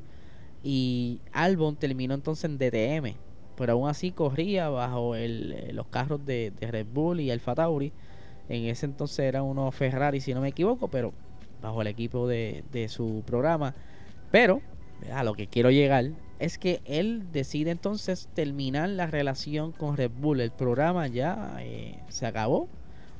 y 0.63 1.19
Albon 1.31 1.75
terminó 1.75 2.13
entonces 2.13 2.45
en 2.45 2.57
DTM 2.57 3.17
pero 3.55 3.73
aún 3.73 3.89
así 3.89 4.11
corría 4.11 4.69
bajo 4.69 5.15
el, 5.15 5.75
los 5.75 5.87
carros 5.87 6.23
de, 6.25 6.51
de 6.59 6.71
Red 6.71 6.87
Bull 6.93 7.19
y 7.19 7.31
Alfa 7.31 7.55
Tauri 7.55 7.91
en 8.49 8.65
ese 8.65 8.85
entonces 8.85 9.19
era 9.19 9.43
uno 9.43 9.71
Ferrari, 9.71 10.19
si 10.21 10.33
no 10.33 10.41
me 10.41 10.49
equivoco, 10.49 10.87
pero 10.87 11.13
bajo 11.61 11.81
el 11.81 11.87
equipo 11.87 12.27
de, 12.27 12.87
su 12.89 13.23
programa. 13.25 13.73
Pero 14.31 14.61
a 15.11 15.23
lo 15.23 15.33
que 15.33 15.47
quiero 15.47 15.71
llegar 15.71 16.11
es 16.39 16.57
que 16.57 16.81
él 16.85 17.31
decide 17.31 17.71
entonces 17.71 18.27
terminar 18.33 18.89
la 18.89 19.07
relación 19.07 19.71
con 19.71 19.95
Red 19.97 20.11
Bull. 20.11 20.41
El 20.41 20.51
programa 20.51 21.07
ya 21.07 21.55
eh, 21.59 21.99
se 22.09 22.25
acabó. 22.25 22.67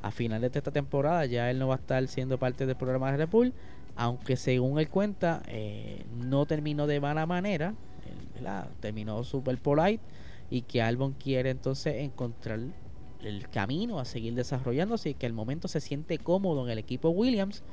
A 0.01 0.12
finales 0.12 0.51
de 0.51 0.60
esta 0.60 0.72
temporada 0.72 1.25
ya 1.25 1.50
él 1.50 1.60
no 1.60 1.70
va 1.70 1.75
a 1.75 1.77
estar 1.77 2.06
siendo 2.10 2.38
parte 2.38 2.65
del 2.65 2.75
programa 2.75 3.10
de 3.12 3.18
Red 3.18 3.30
Bull. 3.30 3.53
Aunque 3.96 4.36
según 4.36 4.77
él 4.77 4.89
cuenta, 4.89 5.42
eh, 5.48 6.03
no 6.18 6.46
terminó 6.46 6.88
de 6.88 7.00
mala 7.00 7.25
manera. 7.25 7.74
Terminó 8.82 9.24
super 9.24 9.58
polite. 9.58 10.03
Y 10.50 10.63
que 10.63 10.82
Albon 10.82 11.13
quiere 11.13 11.51
entonces 11.51 11.96
encontrar 11.96 12.60
el 13.25 13.50
camino 13.50 14.00
a 14.00 14.06
seguir 14.06 14.34
desarrollándose 14.36 15.12
y 15.12 15.13
que 15.13 15.25
el 15.25 15.34
momento 15.34 15.68
se 15.68 15.80
siente 15.80 16.18
cómodo 16.18 16.65
en 16.65 16.72
el 16.72 16.77
equipo 16.77 17.10
Williams. 17.10 17.63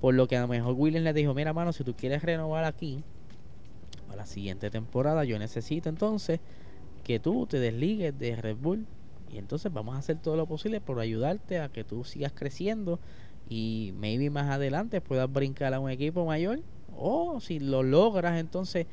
Por 0.00 0.14
lo 0.14 0.28
que 0.28 0.36
a 0.36 0.40
lo 0.40 0.48
mejor 0.48 0.74
Williams 0.74 1.04
le 1.04 1.12
dijo, 1.12 1.34
mira 1.34 1.52
mano, 1.52 1.72
si 1.72 1.84
tú 1.84 1.94
quieres 1.94 2.22
renovar 2.22 2.64
aquí 2.64 3.02
para 4.06 4.22
la 4.22 4.26
siguiente 4.26 4.70
temporada, 4.70 5.24
yo 5.24 5.38
necesito 5.38 5.88
entonces 5.88 6.40
que 7.04 7.20
tú 7.20 7.46
te 7.46 7.58
desligues 7.58 8.18
de 8.18 8.36
Red 8.36 8.56
Bull 8.56 8.86
y 9.32 9.38
entonces 9.38 9.72
vamos 9.72 9.94
a 9.94 9.98
hacer 9.98 10.18
todo 10.18 10.36
lo 10.36 10.46
posible 10.46 10.80
por 10.80 11.00
ayudarte 11.00 11.60
a 11.60 11.68
que 11.68 11.84
tú 11.84 12.04
sigas 12.04 12.32
creciendo 12.32 12.98
y 13.48 13.92
maybe 13.96 14.30
más 14.30 14.50
adelante 14.50 15.00
puedas 15.00 15.30
brincar 15.30 15.74
a 15.74 15.80
un 15.80 15.90
equipo 15.90 16.24
mayor 16.24 16.60
o 16.96 17.40
si 17.40 17.60
lo 17.60 17.82
logras 17.82 18.38
entonces 18.38 18.86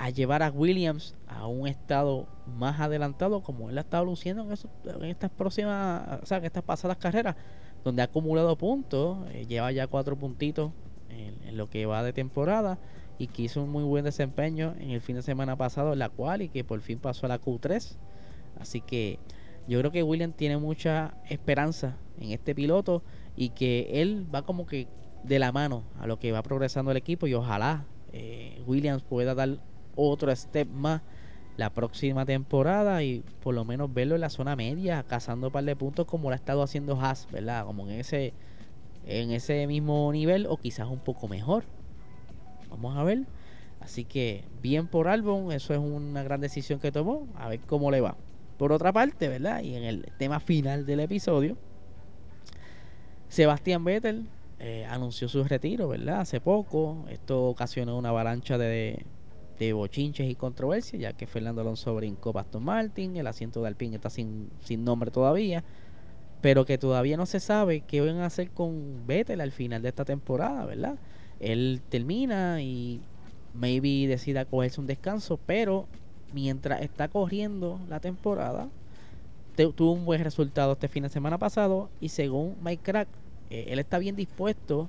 a 0.00 0.08
llevar 0.08 0.42
a 0.42 0.50
Williams 0.50 1.14
a 1.28 1.46
un 1.46 1.68
estado 1.68 2.26
más 2.46 2.80
adelantado 2.80 3.42
como 3.42 3.68
él 3.68 3.76
ha 3.76 3.82
estado 3.82 4.06
luciendo 4.06 4.42
en, 4.42 5.04
estas 5.04 5.30
próximas, 5.30 6.22
o 6.22 6.24
sea, 6.24 6.38
en 6.38 6.46
estas 6.46 6.62
pasadas 6.62 6.96
carreras, 6.96 7.36
donde 7.84 8.00
ha 8.00 8.06
acumulado 8.06 8.56
puntos, 8.56 9.18
eh, 9.32 9.44
lleva 9.46 9.70
ya 9.72 9.86
cuatro 9.88 10.16
puntitos 10.16 10.72
en, 11.10 11.54
lo 11.54 11.68
que 11.68 11.84
va 11.84 12.02
de 12.02 12.14
temporada 12.14 12.78
y 13.18 13.26
que 13.26 13.42
hizo 13.42 13.62
un 13.62 13.68
muy 13.68 13.84
buen 13.84 14.02
desempeño 14.02 14.74
en 14.80 14.92
el 14.92 15.02
fin 15.02 15.16
de 15.16 15.22
semana 15.22 15.56
pasado 15.56 15.92
en 15.92 15.98
la 15.98 16.08
cual 16.08 16.40
y 16.40 16.48
que 16.48 16.64
por 16.64 16.80
fin 16.80 16.98
pasó 16.98 17.26
a 17.26 17.28
la 17.28 17.38
Q3. 17.38 17.98
Así 18.58 18.80
que 18.80 19.18
yo 19.68 19.78
creo 19.80 19.92
que 19.92 20.02
Williams 20.02 20.34
tiene 20.34 20.56
mucha 20.56 21.12
esperanza 21.28 21.98
en 22.18 22.30
este 22.30 22.54
piloto 22.54 23.02
y 23.36 23.50
que 23.50 24.00
él 24.00 24.26
va 24.34 24.46
como 24.46 24.64
que 24.64 24.88
de 25.24 25.38
la 25.38 25.52
mano 25.52 25.82
a 25.98 26.06
lo 26.06 26.18
que 26.18 26.32
va 26.32 26.42
progresando 26.42 26.90
el 26.90 26.96
equipo 26.96 27.26
y 27.26 27.34
ojalá 27.34 27.84
eh, 28.14 28.62
Williams 28.66 29.02
pueda 29.02 29.34
dar 29.34 29.58
otro 29.96 30.34
step 30.34 30.68
más 30.68 31.02
la 31.56 31.70
próxima 31.70 32.24
temporada 32.24 33.02
y 33.02 33.22
por 33.42 33.54
lo 33.54 33.64
menos 33.64 33.92
verlo 33.92 34.14
en 34.14 34.22
la 34.22 34.30
zona 34.30 34.56
media, 34.56 35.02
cazando 35.02 35.48
un 35.48 35.52
par 35.52 35.64
de 35.64 35.76
puntos 35.76 36.06
como 36.06 36.30
lo 36.30 36.32
ha 36.32 36.36
estado 36.36 36.62
haciendo 36.62 36.98
Haas, 36.98 37.28
¿verdad? 37.30 37.66
Como 37.66 37.86
en 37.86 38.00
ese, 38.00 38.32
en 39.06 39.30
ese 39.30 39.66
mismo 39.66 40.10
nivel 40.12 40.46
o 40.46 40.56
quizás 40.56 40.88
un 40.88 41.00
poco 41.00 41.28
mejor. 41.28 41.64
Vamos 42.70 42.96
a 42.96 43.04
ver. 43.04 43.26
Así 43.80 44.04
que 44.04 44.44
bien 44.62 44.86
por 44.86 45.08
Albon, 45.08 45.52
eso 45.52 45.74
es 45.74 45.80
una 45.80 46.22
gran 46.22 46.40
decisión 46.40 46.80
que 46.80 46.92
tomó, 46.92 47.26
a 47.34 47.48
ver 47.48 47.60
cómo 47.60 47.90
le 47.90 48.00
va. 48.00 48.16
Por 48.56 48.72
otra 48.72 48.92
parte, 48.92 49.28
¿verdad? 49.28 49.62
Y 49.62 49.74
en 49.74 49.84
el 49.84 50.06
tema 50.18 50.40
final 50.40 50.86
del 50.86 51.00
episodio, 51.00 51.56
Sebastián 53.28 53.84
Vettel 53.84 54.26
eh, 54.58 54.86
anunció 54.86 55.28
su 55.28 55.44
retiro, 55.44 55.88
¿verdad? 55.88 56.20
Hace 56.20 56.40
poco. 56.40 57.04
Esto 57.08 57.46
ocasionó 57.46 57.96
una 57.96 58.10
avalancha 58.10 58.58
de 58.58 59.04
de 59.60 59.74
bochinches 59.74 60.28
y 60.28 60.34
controversias, 60.34 61.02
ya 61.02 61.12
que 61.12 61.26
Fernando 61.26 61.60
Alonso 61.60 61.94
brincó 61.94 62.36
Aston 62.36 62.64
Martin, 62.64 63.18
el 63.18 63.26
asiento 63.26 63.60
de 63.60 63.68
Alpine 63.68 63.96
está 63.96 64.08
sin, 64.08 64.48
sin 64.64 64.84
nombre 64.84 65.10
todavía, 65.10 65.62
pero 66.40 66.64
que 66.64 66.78
todavía 66.78 67.18
no 67.18 67.26
se 67.26 67.40
sabe 67.40 67.82
qué 67.82 68.00
van 68.00 68.20
a 68.20 68.26
hacer 68.26 68.50
con 68.50 69.06
Vettel 69.06 69.42
al 69.42 69.52
final 69.52 69.82
de 69.82 69.90
esta 69.90 70.06
temporada, 70.06 70.64
¿verdad? 70.64 70.96
Él 71.40 71.82
termina 71.90 72.62
y 72.62 73.02
maybe 73.52 74.08
decida 74.08 74.46
cogerse 74.46 74.80
un 74.80 74.86
descanso, 74.86 75.38
pero 75.44 75.86
mientras 76.32 76.80
está 76.80 77.08
corriendo 77.08 77.78
la 77.86 78.00
temporada, 78.00 78.70
tuvo 79.76 79.92
un 79.92 80.06
buen 80.06 80.24
resultado 80.24 80.72
este 80.72 80.88
fin 80.88 81.02
de 81.02 81.10
semana 81.10 81.36
pasado 81.36 81.90
y 82.00 82.08
según 82.08 82.56
Mike 82.62 82.82
Crack 82.82 83.08
eh, 83.50 83.66
él 83.68 83.78
está 83.78 83.98
bien 83.98 84.16
dispuesto 84.16 84.88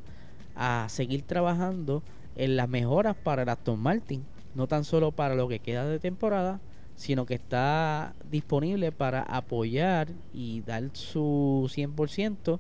a 0.56 0.88
seguir 0.88 1.24
trabajando 1.24 2.04
en 2.38 2.56
las 2.56 2.70
mejoras 2.70 3.18
para 3.18 3.42
el 3.42 3.50
Aston 3.50 3.78
Martin, 3.78 4.24
no 4.56 4.68
tan 4.68 4.84
solo 4.84 5.12
para 5.12 5.36
lo 5.36 5.48
que 5.48 5.60
queda 5.60 5.86
de 5.86 6.00
temporada, 6.00 6.60
sino 6.96 7.26
que 7.26 7.36
está 7.36 8.14
disponible 8.30 8.92
para 8.92 9.24
apoyar 9.24 10.10
y 10.34 10.62
dar 10.62 10.84
su 10.94 11.70
100% 11.74 12.60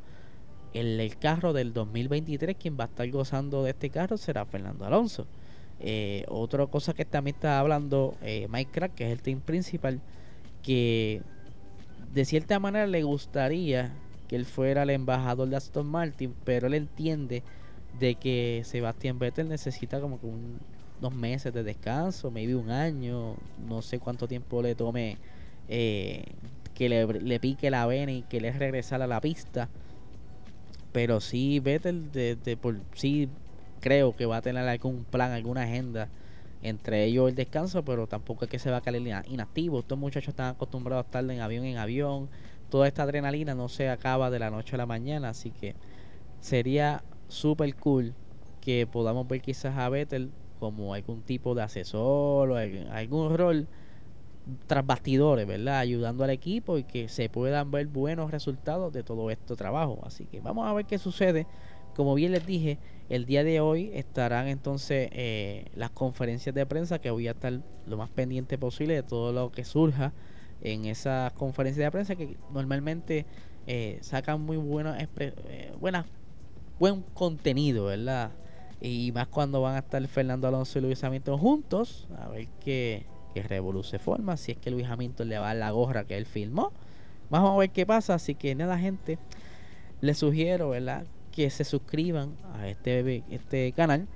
en 0.74 1.00
el 1.00 1.18
carro 1.18 1.54
del 1.54 1.74
2023. 1.74 2.56
Quien 2.58 2.78
va 2.80 2.86
a 2.86 2.88
estar 2.88 3.10
gozando 3.12 3.64
de 3.64 3.72
este 3.72 3.90
carro 3.90 4.18
será 4.18 4.46
Fernando 4.46 4.86
Alonso. 4.86 5.28
Eh, 5.80 6.26
otra 6.28 6.66
cosa 6.68 6.94
que 6.94 7.06
también 7.06 7.36
está 7.36 7.60
hablando 7.60 8.16
eh, 8.22 8.48
Mike 8.50 8.72
Crack, 8.72 8.94
que 8.94 9.06
es 9.08 9.12
el 9.12 9.22
team 9.22 9.42
principal, 9.42 10.00
que 10.62 11.22
de 12.14 12.26
cierta 12.26 12.60
manera 12.60 12.88
le 12.88 13.04
gustaría 13.04 13.92
que 14.28 14.36
él 14.36 14.46
fuera 14.46 14.84
el 14.84 14.92
embajador 14.92 15.50
de 15.50 15.56
Aston 15.56 15.88
Martin, 15.88 16.36
pero 16.46 16.68
él 16.68 16.74
entiende 16.74 17.44
de 18.00 18.16
que 18.16 18.62
Sebastián 18.64 19.20
Vettel 19.20 19.50
necesita 19.50 20.00
como 20.00 20.20
que 20.20 20.28
unos 21.02 21.14
meses 21.16 21.52
de 21.52 21.64
descanso, 21.64 22.30
maybe 22.30 22.56
un 22.56 22.70
año, 22.70 23.36
no 23.68 23.82
sé 23.82 24.00
cuánto 24.00 24.28
tiempo 24.28 24.62
le 24.62 24.76
tome 24.76 25.18
eh, 25.68 26.24
que 26.76 26.90
le, 26.90 27.40
pique 27.40 27.72
la 27.72 27.86
vena 27.88 28.12
y 28.12 28.22
que 28.22 28.40
le 28.40 28.52
regresar 28.52 29.02
a 29.02 29.08
la 29.08 29.20
pista. 29.20 29.68
Pero 30.92 31.20
sí, 31.20 31.60
Vettel 31.60 32.12
de, 32.12 32.58
por 32.62 32.80
sí 32.94 33.30
creo 33.80 34.16
que 34.16 34.26
va 34.26 34.38
a 34.38 34.42
tener 34.42 34.68
algún 34.68 35.04
plan, 35.04 35.32
alguna 35.32 35.64
agenda 35.64 36.10
entre 36.62 37.06
ellos 37.06 37.30
el 37.30 37.36
descanso, 37.36 37.84
pero 37.84 38.06
tampoco 38.06 38.46
es 38.46 38.52
que 38.52 38.60
se 38.60 38.70
va 38.70 38.78
a 38.78 38.82
caer 38.82 39.02
inactivo. 39.28 39.80
Estos 39.80 39.98
muchachos 39.98 40.30
están 40.30 40.54
acostumbrados 40.54 41.04
a 41.04 41.08
estar 41.08 41.32
en 41.32 41.42
avión 41.42 41.66
en 41.66 41.78
avión. 41.78 42.30
Toda 42.70 42.88
esta 42.88 43.04
adrenalina 43.04 43.56
no 43.56 43.68
se 43.68 43.90
acaba 43.90 44.30
de 44.30 44.38
la 44.38 44.52
noche 44.52 44.76
a 44.76 44.78
la 44.78 44.86
mañana, 44.86 45.30
así 45.30 45.50
que 45.50 45.76
sería 46.40 47.04
super 47.28 47.74
cool 47.76 48.14
que 48.60 48.86
podamos 48.86 49.28
ver 49.28 49.42
quizás 49.42 49.76
a 49.76 49.90
Vettel 49.90 50.30
como 50.62 50.94
algún 50.94 51.24
tipo 51.24 51.56
de 51.56 51.64
asesor 51.64 52.52
o 52.52 52.56
algún 52.56 53.36
rol 53.36 53.68
tras 54.68 54.86
bastidores, 54.86 55.48
¿verdad? 55.48 55.80
Ayudando 55.80 56.24
al 56.24 56.30
equipo 56.30 56.78
y 56.78 56.84
que 56.84 57.10
se 57.10 57.30
puedan 57.30 57.72
ver 57.72 57.88
buenos 57.88 58.30
resultados 58.30 58.94
de 58.94 59.02
todo 59.02 59.32
este 59.32 59.56
trabajo. 59.56 60.00
Así 60.04 60.26
que 60.26 60.40
vamos 60.40 60.68
a 60.68 60.74
ver 60.74 60.86
qué 60.86 61.00
sucede. 61.00 61.48
Como 61.96 62.14
bien 62.14 62.32
les 62.32 62.46
dije, 62.46 62.78
el 63.10 63.26
día 63.26 63.44
de 63.44 63.60
hoy 63.60 63.90
estarán 63.96 64.48
entonces 64.50 65.10
eh, 65.14 65.66
las 65.74 65.90
conferencias 65.90 66.54
de 66.54 66.64
prensa 66.68 67.00
que 67.00 67.10
voy 67.10 67.28
a 67.28 67.32
estar 67.32 67.60
lo 67.88 67.98
más 67.98 68.12
pendiente 68.12 68.60
posible 68.60 68.94
de 68.94 69.02
todo 69.02 69.34
lo 69.34 69.52
que 69.52 69.66
surja 69.66 70.14
en 70.62 70.86
esas 70.86 71.34
conferencias 71.34 71.88
de 71.88 71.92
prensa 71.92 72.16
que 72.16 72.38
normalmente 72.54 73.26
eh, 73.66 73.98
sacan 74.02 74.42
muy 74.42 74.58
eh, 74.58 75.74
buenas 75.80 76.06
buen 76.78 77.02
contenido, 77.16 77.86
¿verdad? 77.86 78.32
Y 78.82 79.12
más 79.12 79.28
cuando 79.28 79.62
van 79.62 79.76
a 79.76 79.80
estar 79.80 80.06
Fernando 80.08 80.48
Alonso 80.48 80.80
y 80.80 80.82
Luis 80.82 81.04
Hamilton 81.04 81.38
juntos, 81.38 82.08
a 82.20 82.30
ver 82.30 82.48
qué, 82.64 83.06
qué 83.34 83.44
revoluce 83.44 84.00
forma, 84.00 84.38
si 84.38 84.54
es 84.54 84.58
que 84.58 84.72
Luis 84.72 84.88
Hamilton 84.88 85.30
le 85.30 85.38
va 85.38 85.52
a 85.52 85.54
la 85.54 85.70
gorra 85.72 86.06
que 86.06 86.18
él 86.18 86.26
filmó. 86.26 86.72
Vamos 87.30 87.52
a 87.52 87.58
ver 87.58 87.70
qué 87.70 87.86
pasa, 87.86 88.16
así 88.16 88.36
que 88.36 88.56
nada 88.56 88.78
gente, 88.78 89.18
les 90.02 90.18
sugiero, 90.18 90.70
¿verdad? 90.70 91.06
Que 91.32 91.50
se 91.50 91.64
suscriban 91.64 92.36
a 92.56 92.68
este, 92.68 93.24
este 93.30 93.72
canal, 93.72 94.08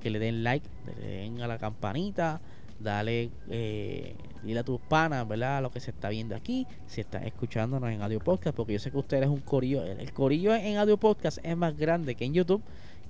que 0.00 0.10
le 0.10 0.18
den 0.18 0.44
like, 0.44 0.68
le 1.00 1.06
den 1.06 1.40
a 1.40 1.46
la 1.46 1.58
campanita, 1.58 2.40
dale, 2.82 3.30
eh, 3.48 4.14
dile 4.42 4.60
a 4.60 4.64
tus 4.64 4.80
panas, 4.80 5.26
¿verdad? 5.26 5.62
Lo 5.62 5.70
que 5.70 5.80
se 5.80 5.90
está 5.90 6.08
viendo 6.08 6.34
aquí, 6.34 6.66
si 6.86 7.00
estás 7.00 7.24
escuchándonos 7.24 7.90
en 7.90 8.02
audio 8.02 8.20
podcast, 8.20 8.56
porque 8.56 8.74
yo 8.74 8.78
sé 8.78 8.90
que 8.90 8.98
ustedes 8.98 9.24
es 9.24 9.30
un 9.30 9.40
corillo, 9.40 9.84
el, 9.84 10.12
corillo 10.12 10.54
en 10.54 10.76
audio 10.76 10.96
podcast 10.98 11.38
es 11.42 11.56
más 11.56 11.76
grande 11.76 12.14
que 12.14 12.24
en 12.24 12.34
YouTube, 12.34 12.62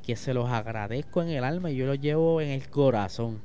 que 0.02 0.16
se 0.16 0.34
los 0.34 0.50
agradezco 0.50 1.22
en 1.22 1.28
el 1.28 1.44
alma 1.44 1.70
y 1.70 1.76
yo 1.76 1.86
lo 1.86 1.94
llevo 1.94 2.40
en 2.40 2.50
el 2.50 2.68
corazón. 2.68 3.40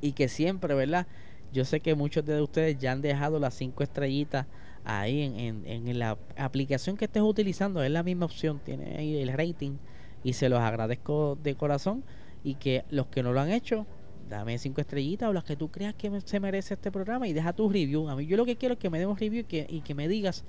Y 0.00 0.12
que 0.12 0.28
siempre, 0.28 0.74
¿verdad? 0.74 1.06
Yo 1.52 1.64
sé 1.64 1.80
que 1.80 1.94
muchos 1.94 2.24
de 2.24 2.40
ustedes 2.42 2.78
ya 2.78 2.92
han 2.92 3.02
dejado 3.02 3.38
las 3.38 3.54
cinco 3.54 3.82
estrellitas 3.82 4.46
ahí 4.84 5.22
en, 5.22 5.66
en, 5.66 5.66
en 5.88 5.98
la 5.98 6.18
aplicación 6.36 6.96
que 6.96 7.04
estés 7.04 7.22
utilizando, 7.22 7.82
es 7.82 7.90
la 7.90 8.02
misma 8.02 8.26
opción, 8.26 8.60
tiene 8.64 8.96
ahí 8.96 9.16
el 9.18 9.32
rating 9.32 9.76
y 10.24 10.32
se 10.32 10.48
los 10.48 10.60
agradezco 10.60 11.38
de 11.40 11.54
corazón 11.54 12.02
y 12.42 12.54
que 12.56 12.84
los 12.90 13.06
que 13.06 13.22
no 13.22 13.32
lo 13.32 13.40
han 13.40 13.50
hecho 13.50 13.86
dame 14.32 14.58
cinco 14.58 14.80
estrellitas 14.80 15.28
o 15.28 15.32
las 15.32 15.44
que 15.44 15.56
tú 15.56 15.70
creas 15.70 15.94
que 15.94 16.10
se 16.24 16.40
merece 16.40 16.74
este 16.74 16.90
programa 16.90 17.28
y 17.28 17.32
deja 17.32 17.52
tu 17.52 17.68
review. 17.68 18.08
A 18.08 18.16
mí 18.16 18.26
yo 18.26 18.36
lo 18.36 18.46
que 18.46 18.56
quiero 18.56 18.74
es 18.74 18.78
que 18.78 18.88
me 18.90 18.98
des 18.98 19.06
un 19.06 19.16
review 19.16 19.42
y 19.42 19.44
que, 19.44 19.66
y 19.68 19.82
que 19.82 19.94
me 19.94 20.08
digas 20.08 20.44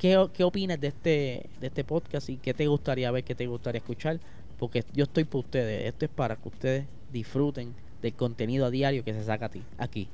qué, 0.00 0.28
qué 0.32 0.44
opinas 0.44 0.80
de 0.80 0.88
este, 0.88 1.46
de 1.60 1.66
este 1.66 1.84
podcast 1.84 2.30
y 2.30 2.38
qué 2.38 2.54
te 2.54 2.66
gustaría 2.66 3.10
ver, 3.10 3.22
qué 3.22 3.34
te 3.34 3.46
gustaría 3.46 3.78
escuchar. 3.78 4.18
Porque 4.58 4.82
yo 4.94 5.04
estoy 5.04 5.24
por 5.24 5.40
ustedes. 5.40 5.86
Esto 5.86 6.06
es 6.06 6.10
para 6.10 6.36
que 6.36 6.48
ustedes 6.48 6.86
disfruten 7.12 7.74
del 8.02 8.14
contenido 8.14 8.66
a 8.66 8.70
diario 8.70 9.04
que 9.04 9.12
se 9.12 9.22
saca 9.22 9.50
aquí. 9.78 10.08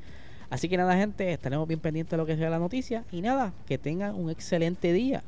Así 0.50 0.68
que 0.68 0.76
nada, 0.76 0.96
gente, 0.96 1.32
estaremos 1.32 1.66
bien 1.66 1.80
pendientes 1.80 2.10
de 2.10 2.16
lo 2.16 2.26
que 2.26 2.36
sea 2.36 2.50
la 2.50 2.58
noticia. 2.58 3.04
Y 3.12 3.20
nada, 3.20 3.52
que 3.66 3.78
tengan 3.78 4.14
un 4.14 4.30
excelente 4.30 4.92
día. 4.92 5.22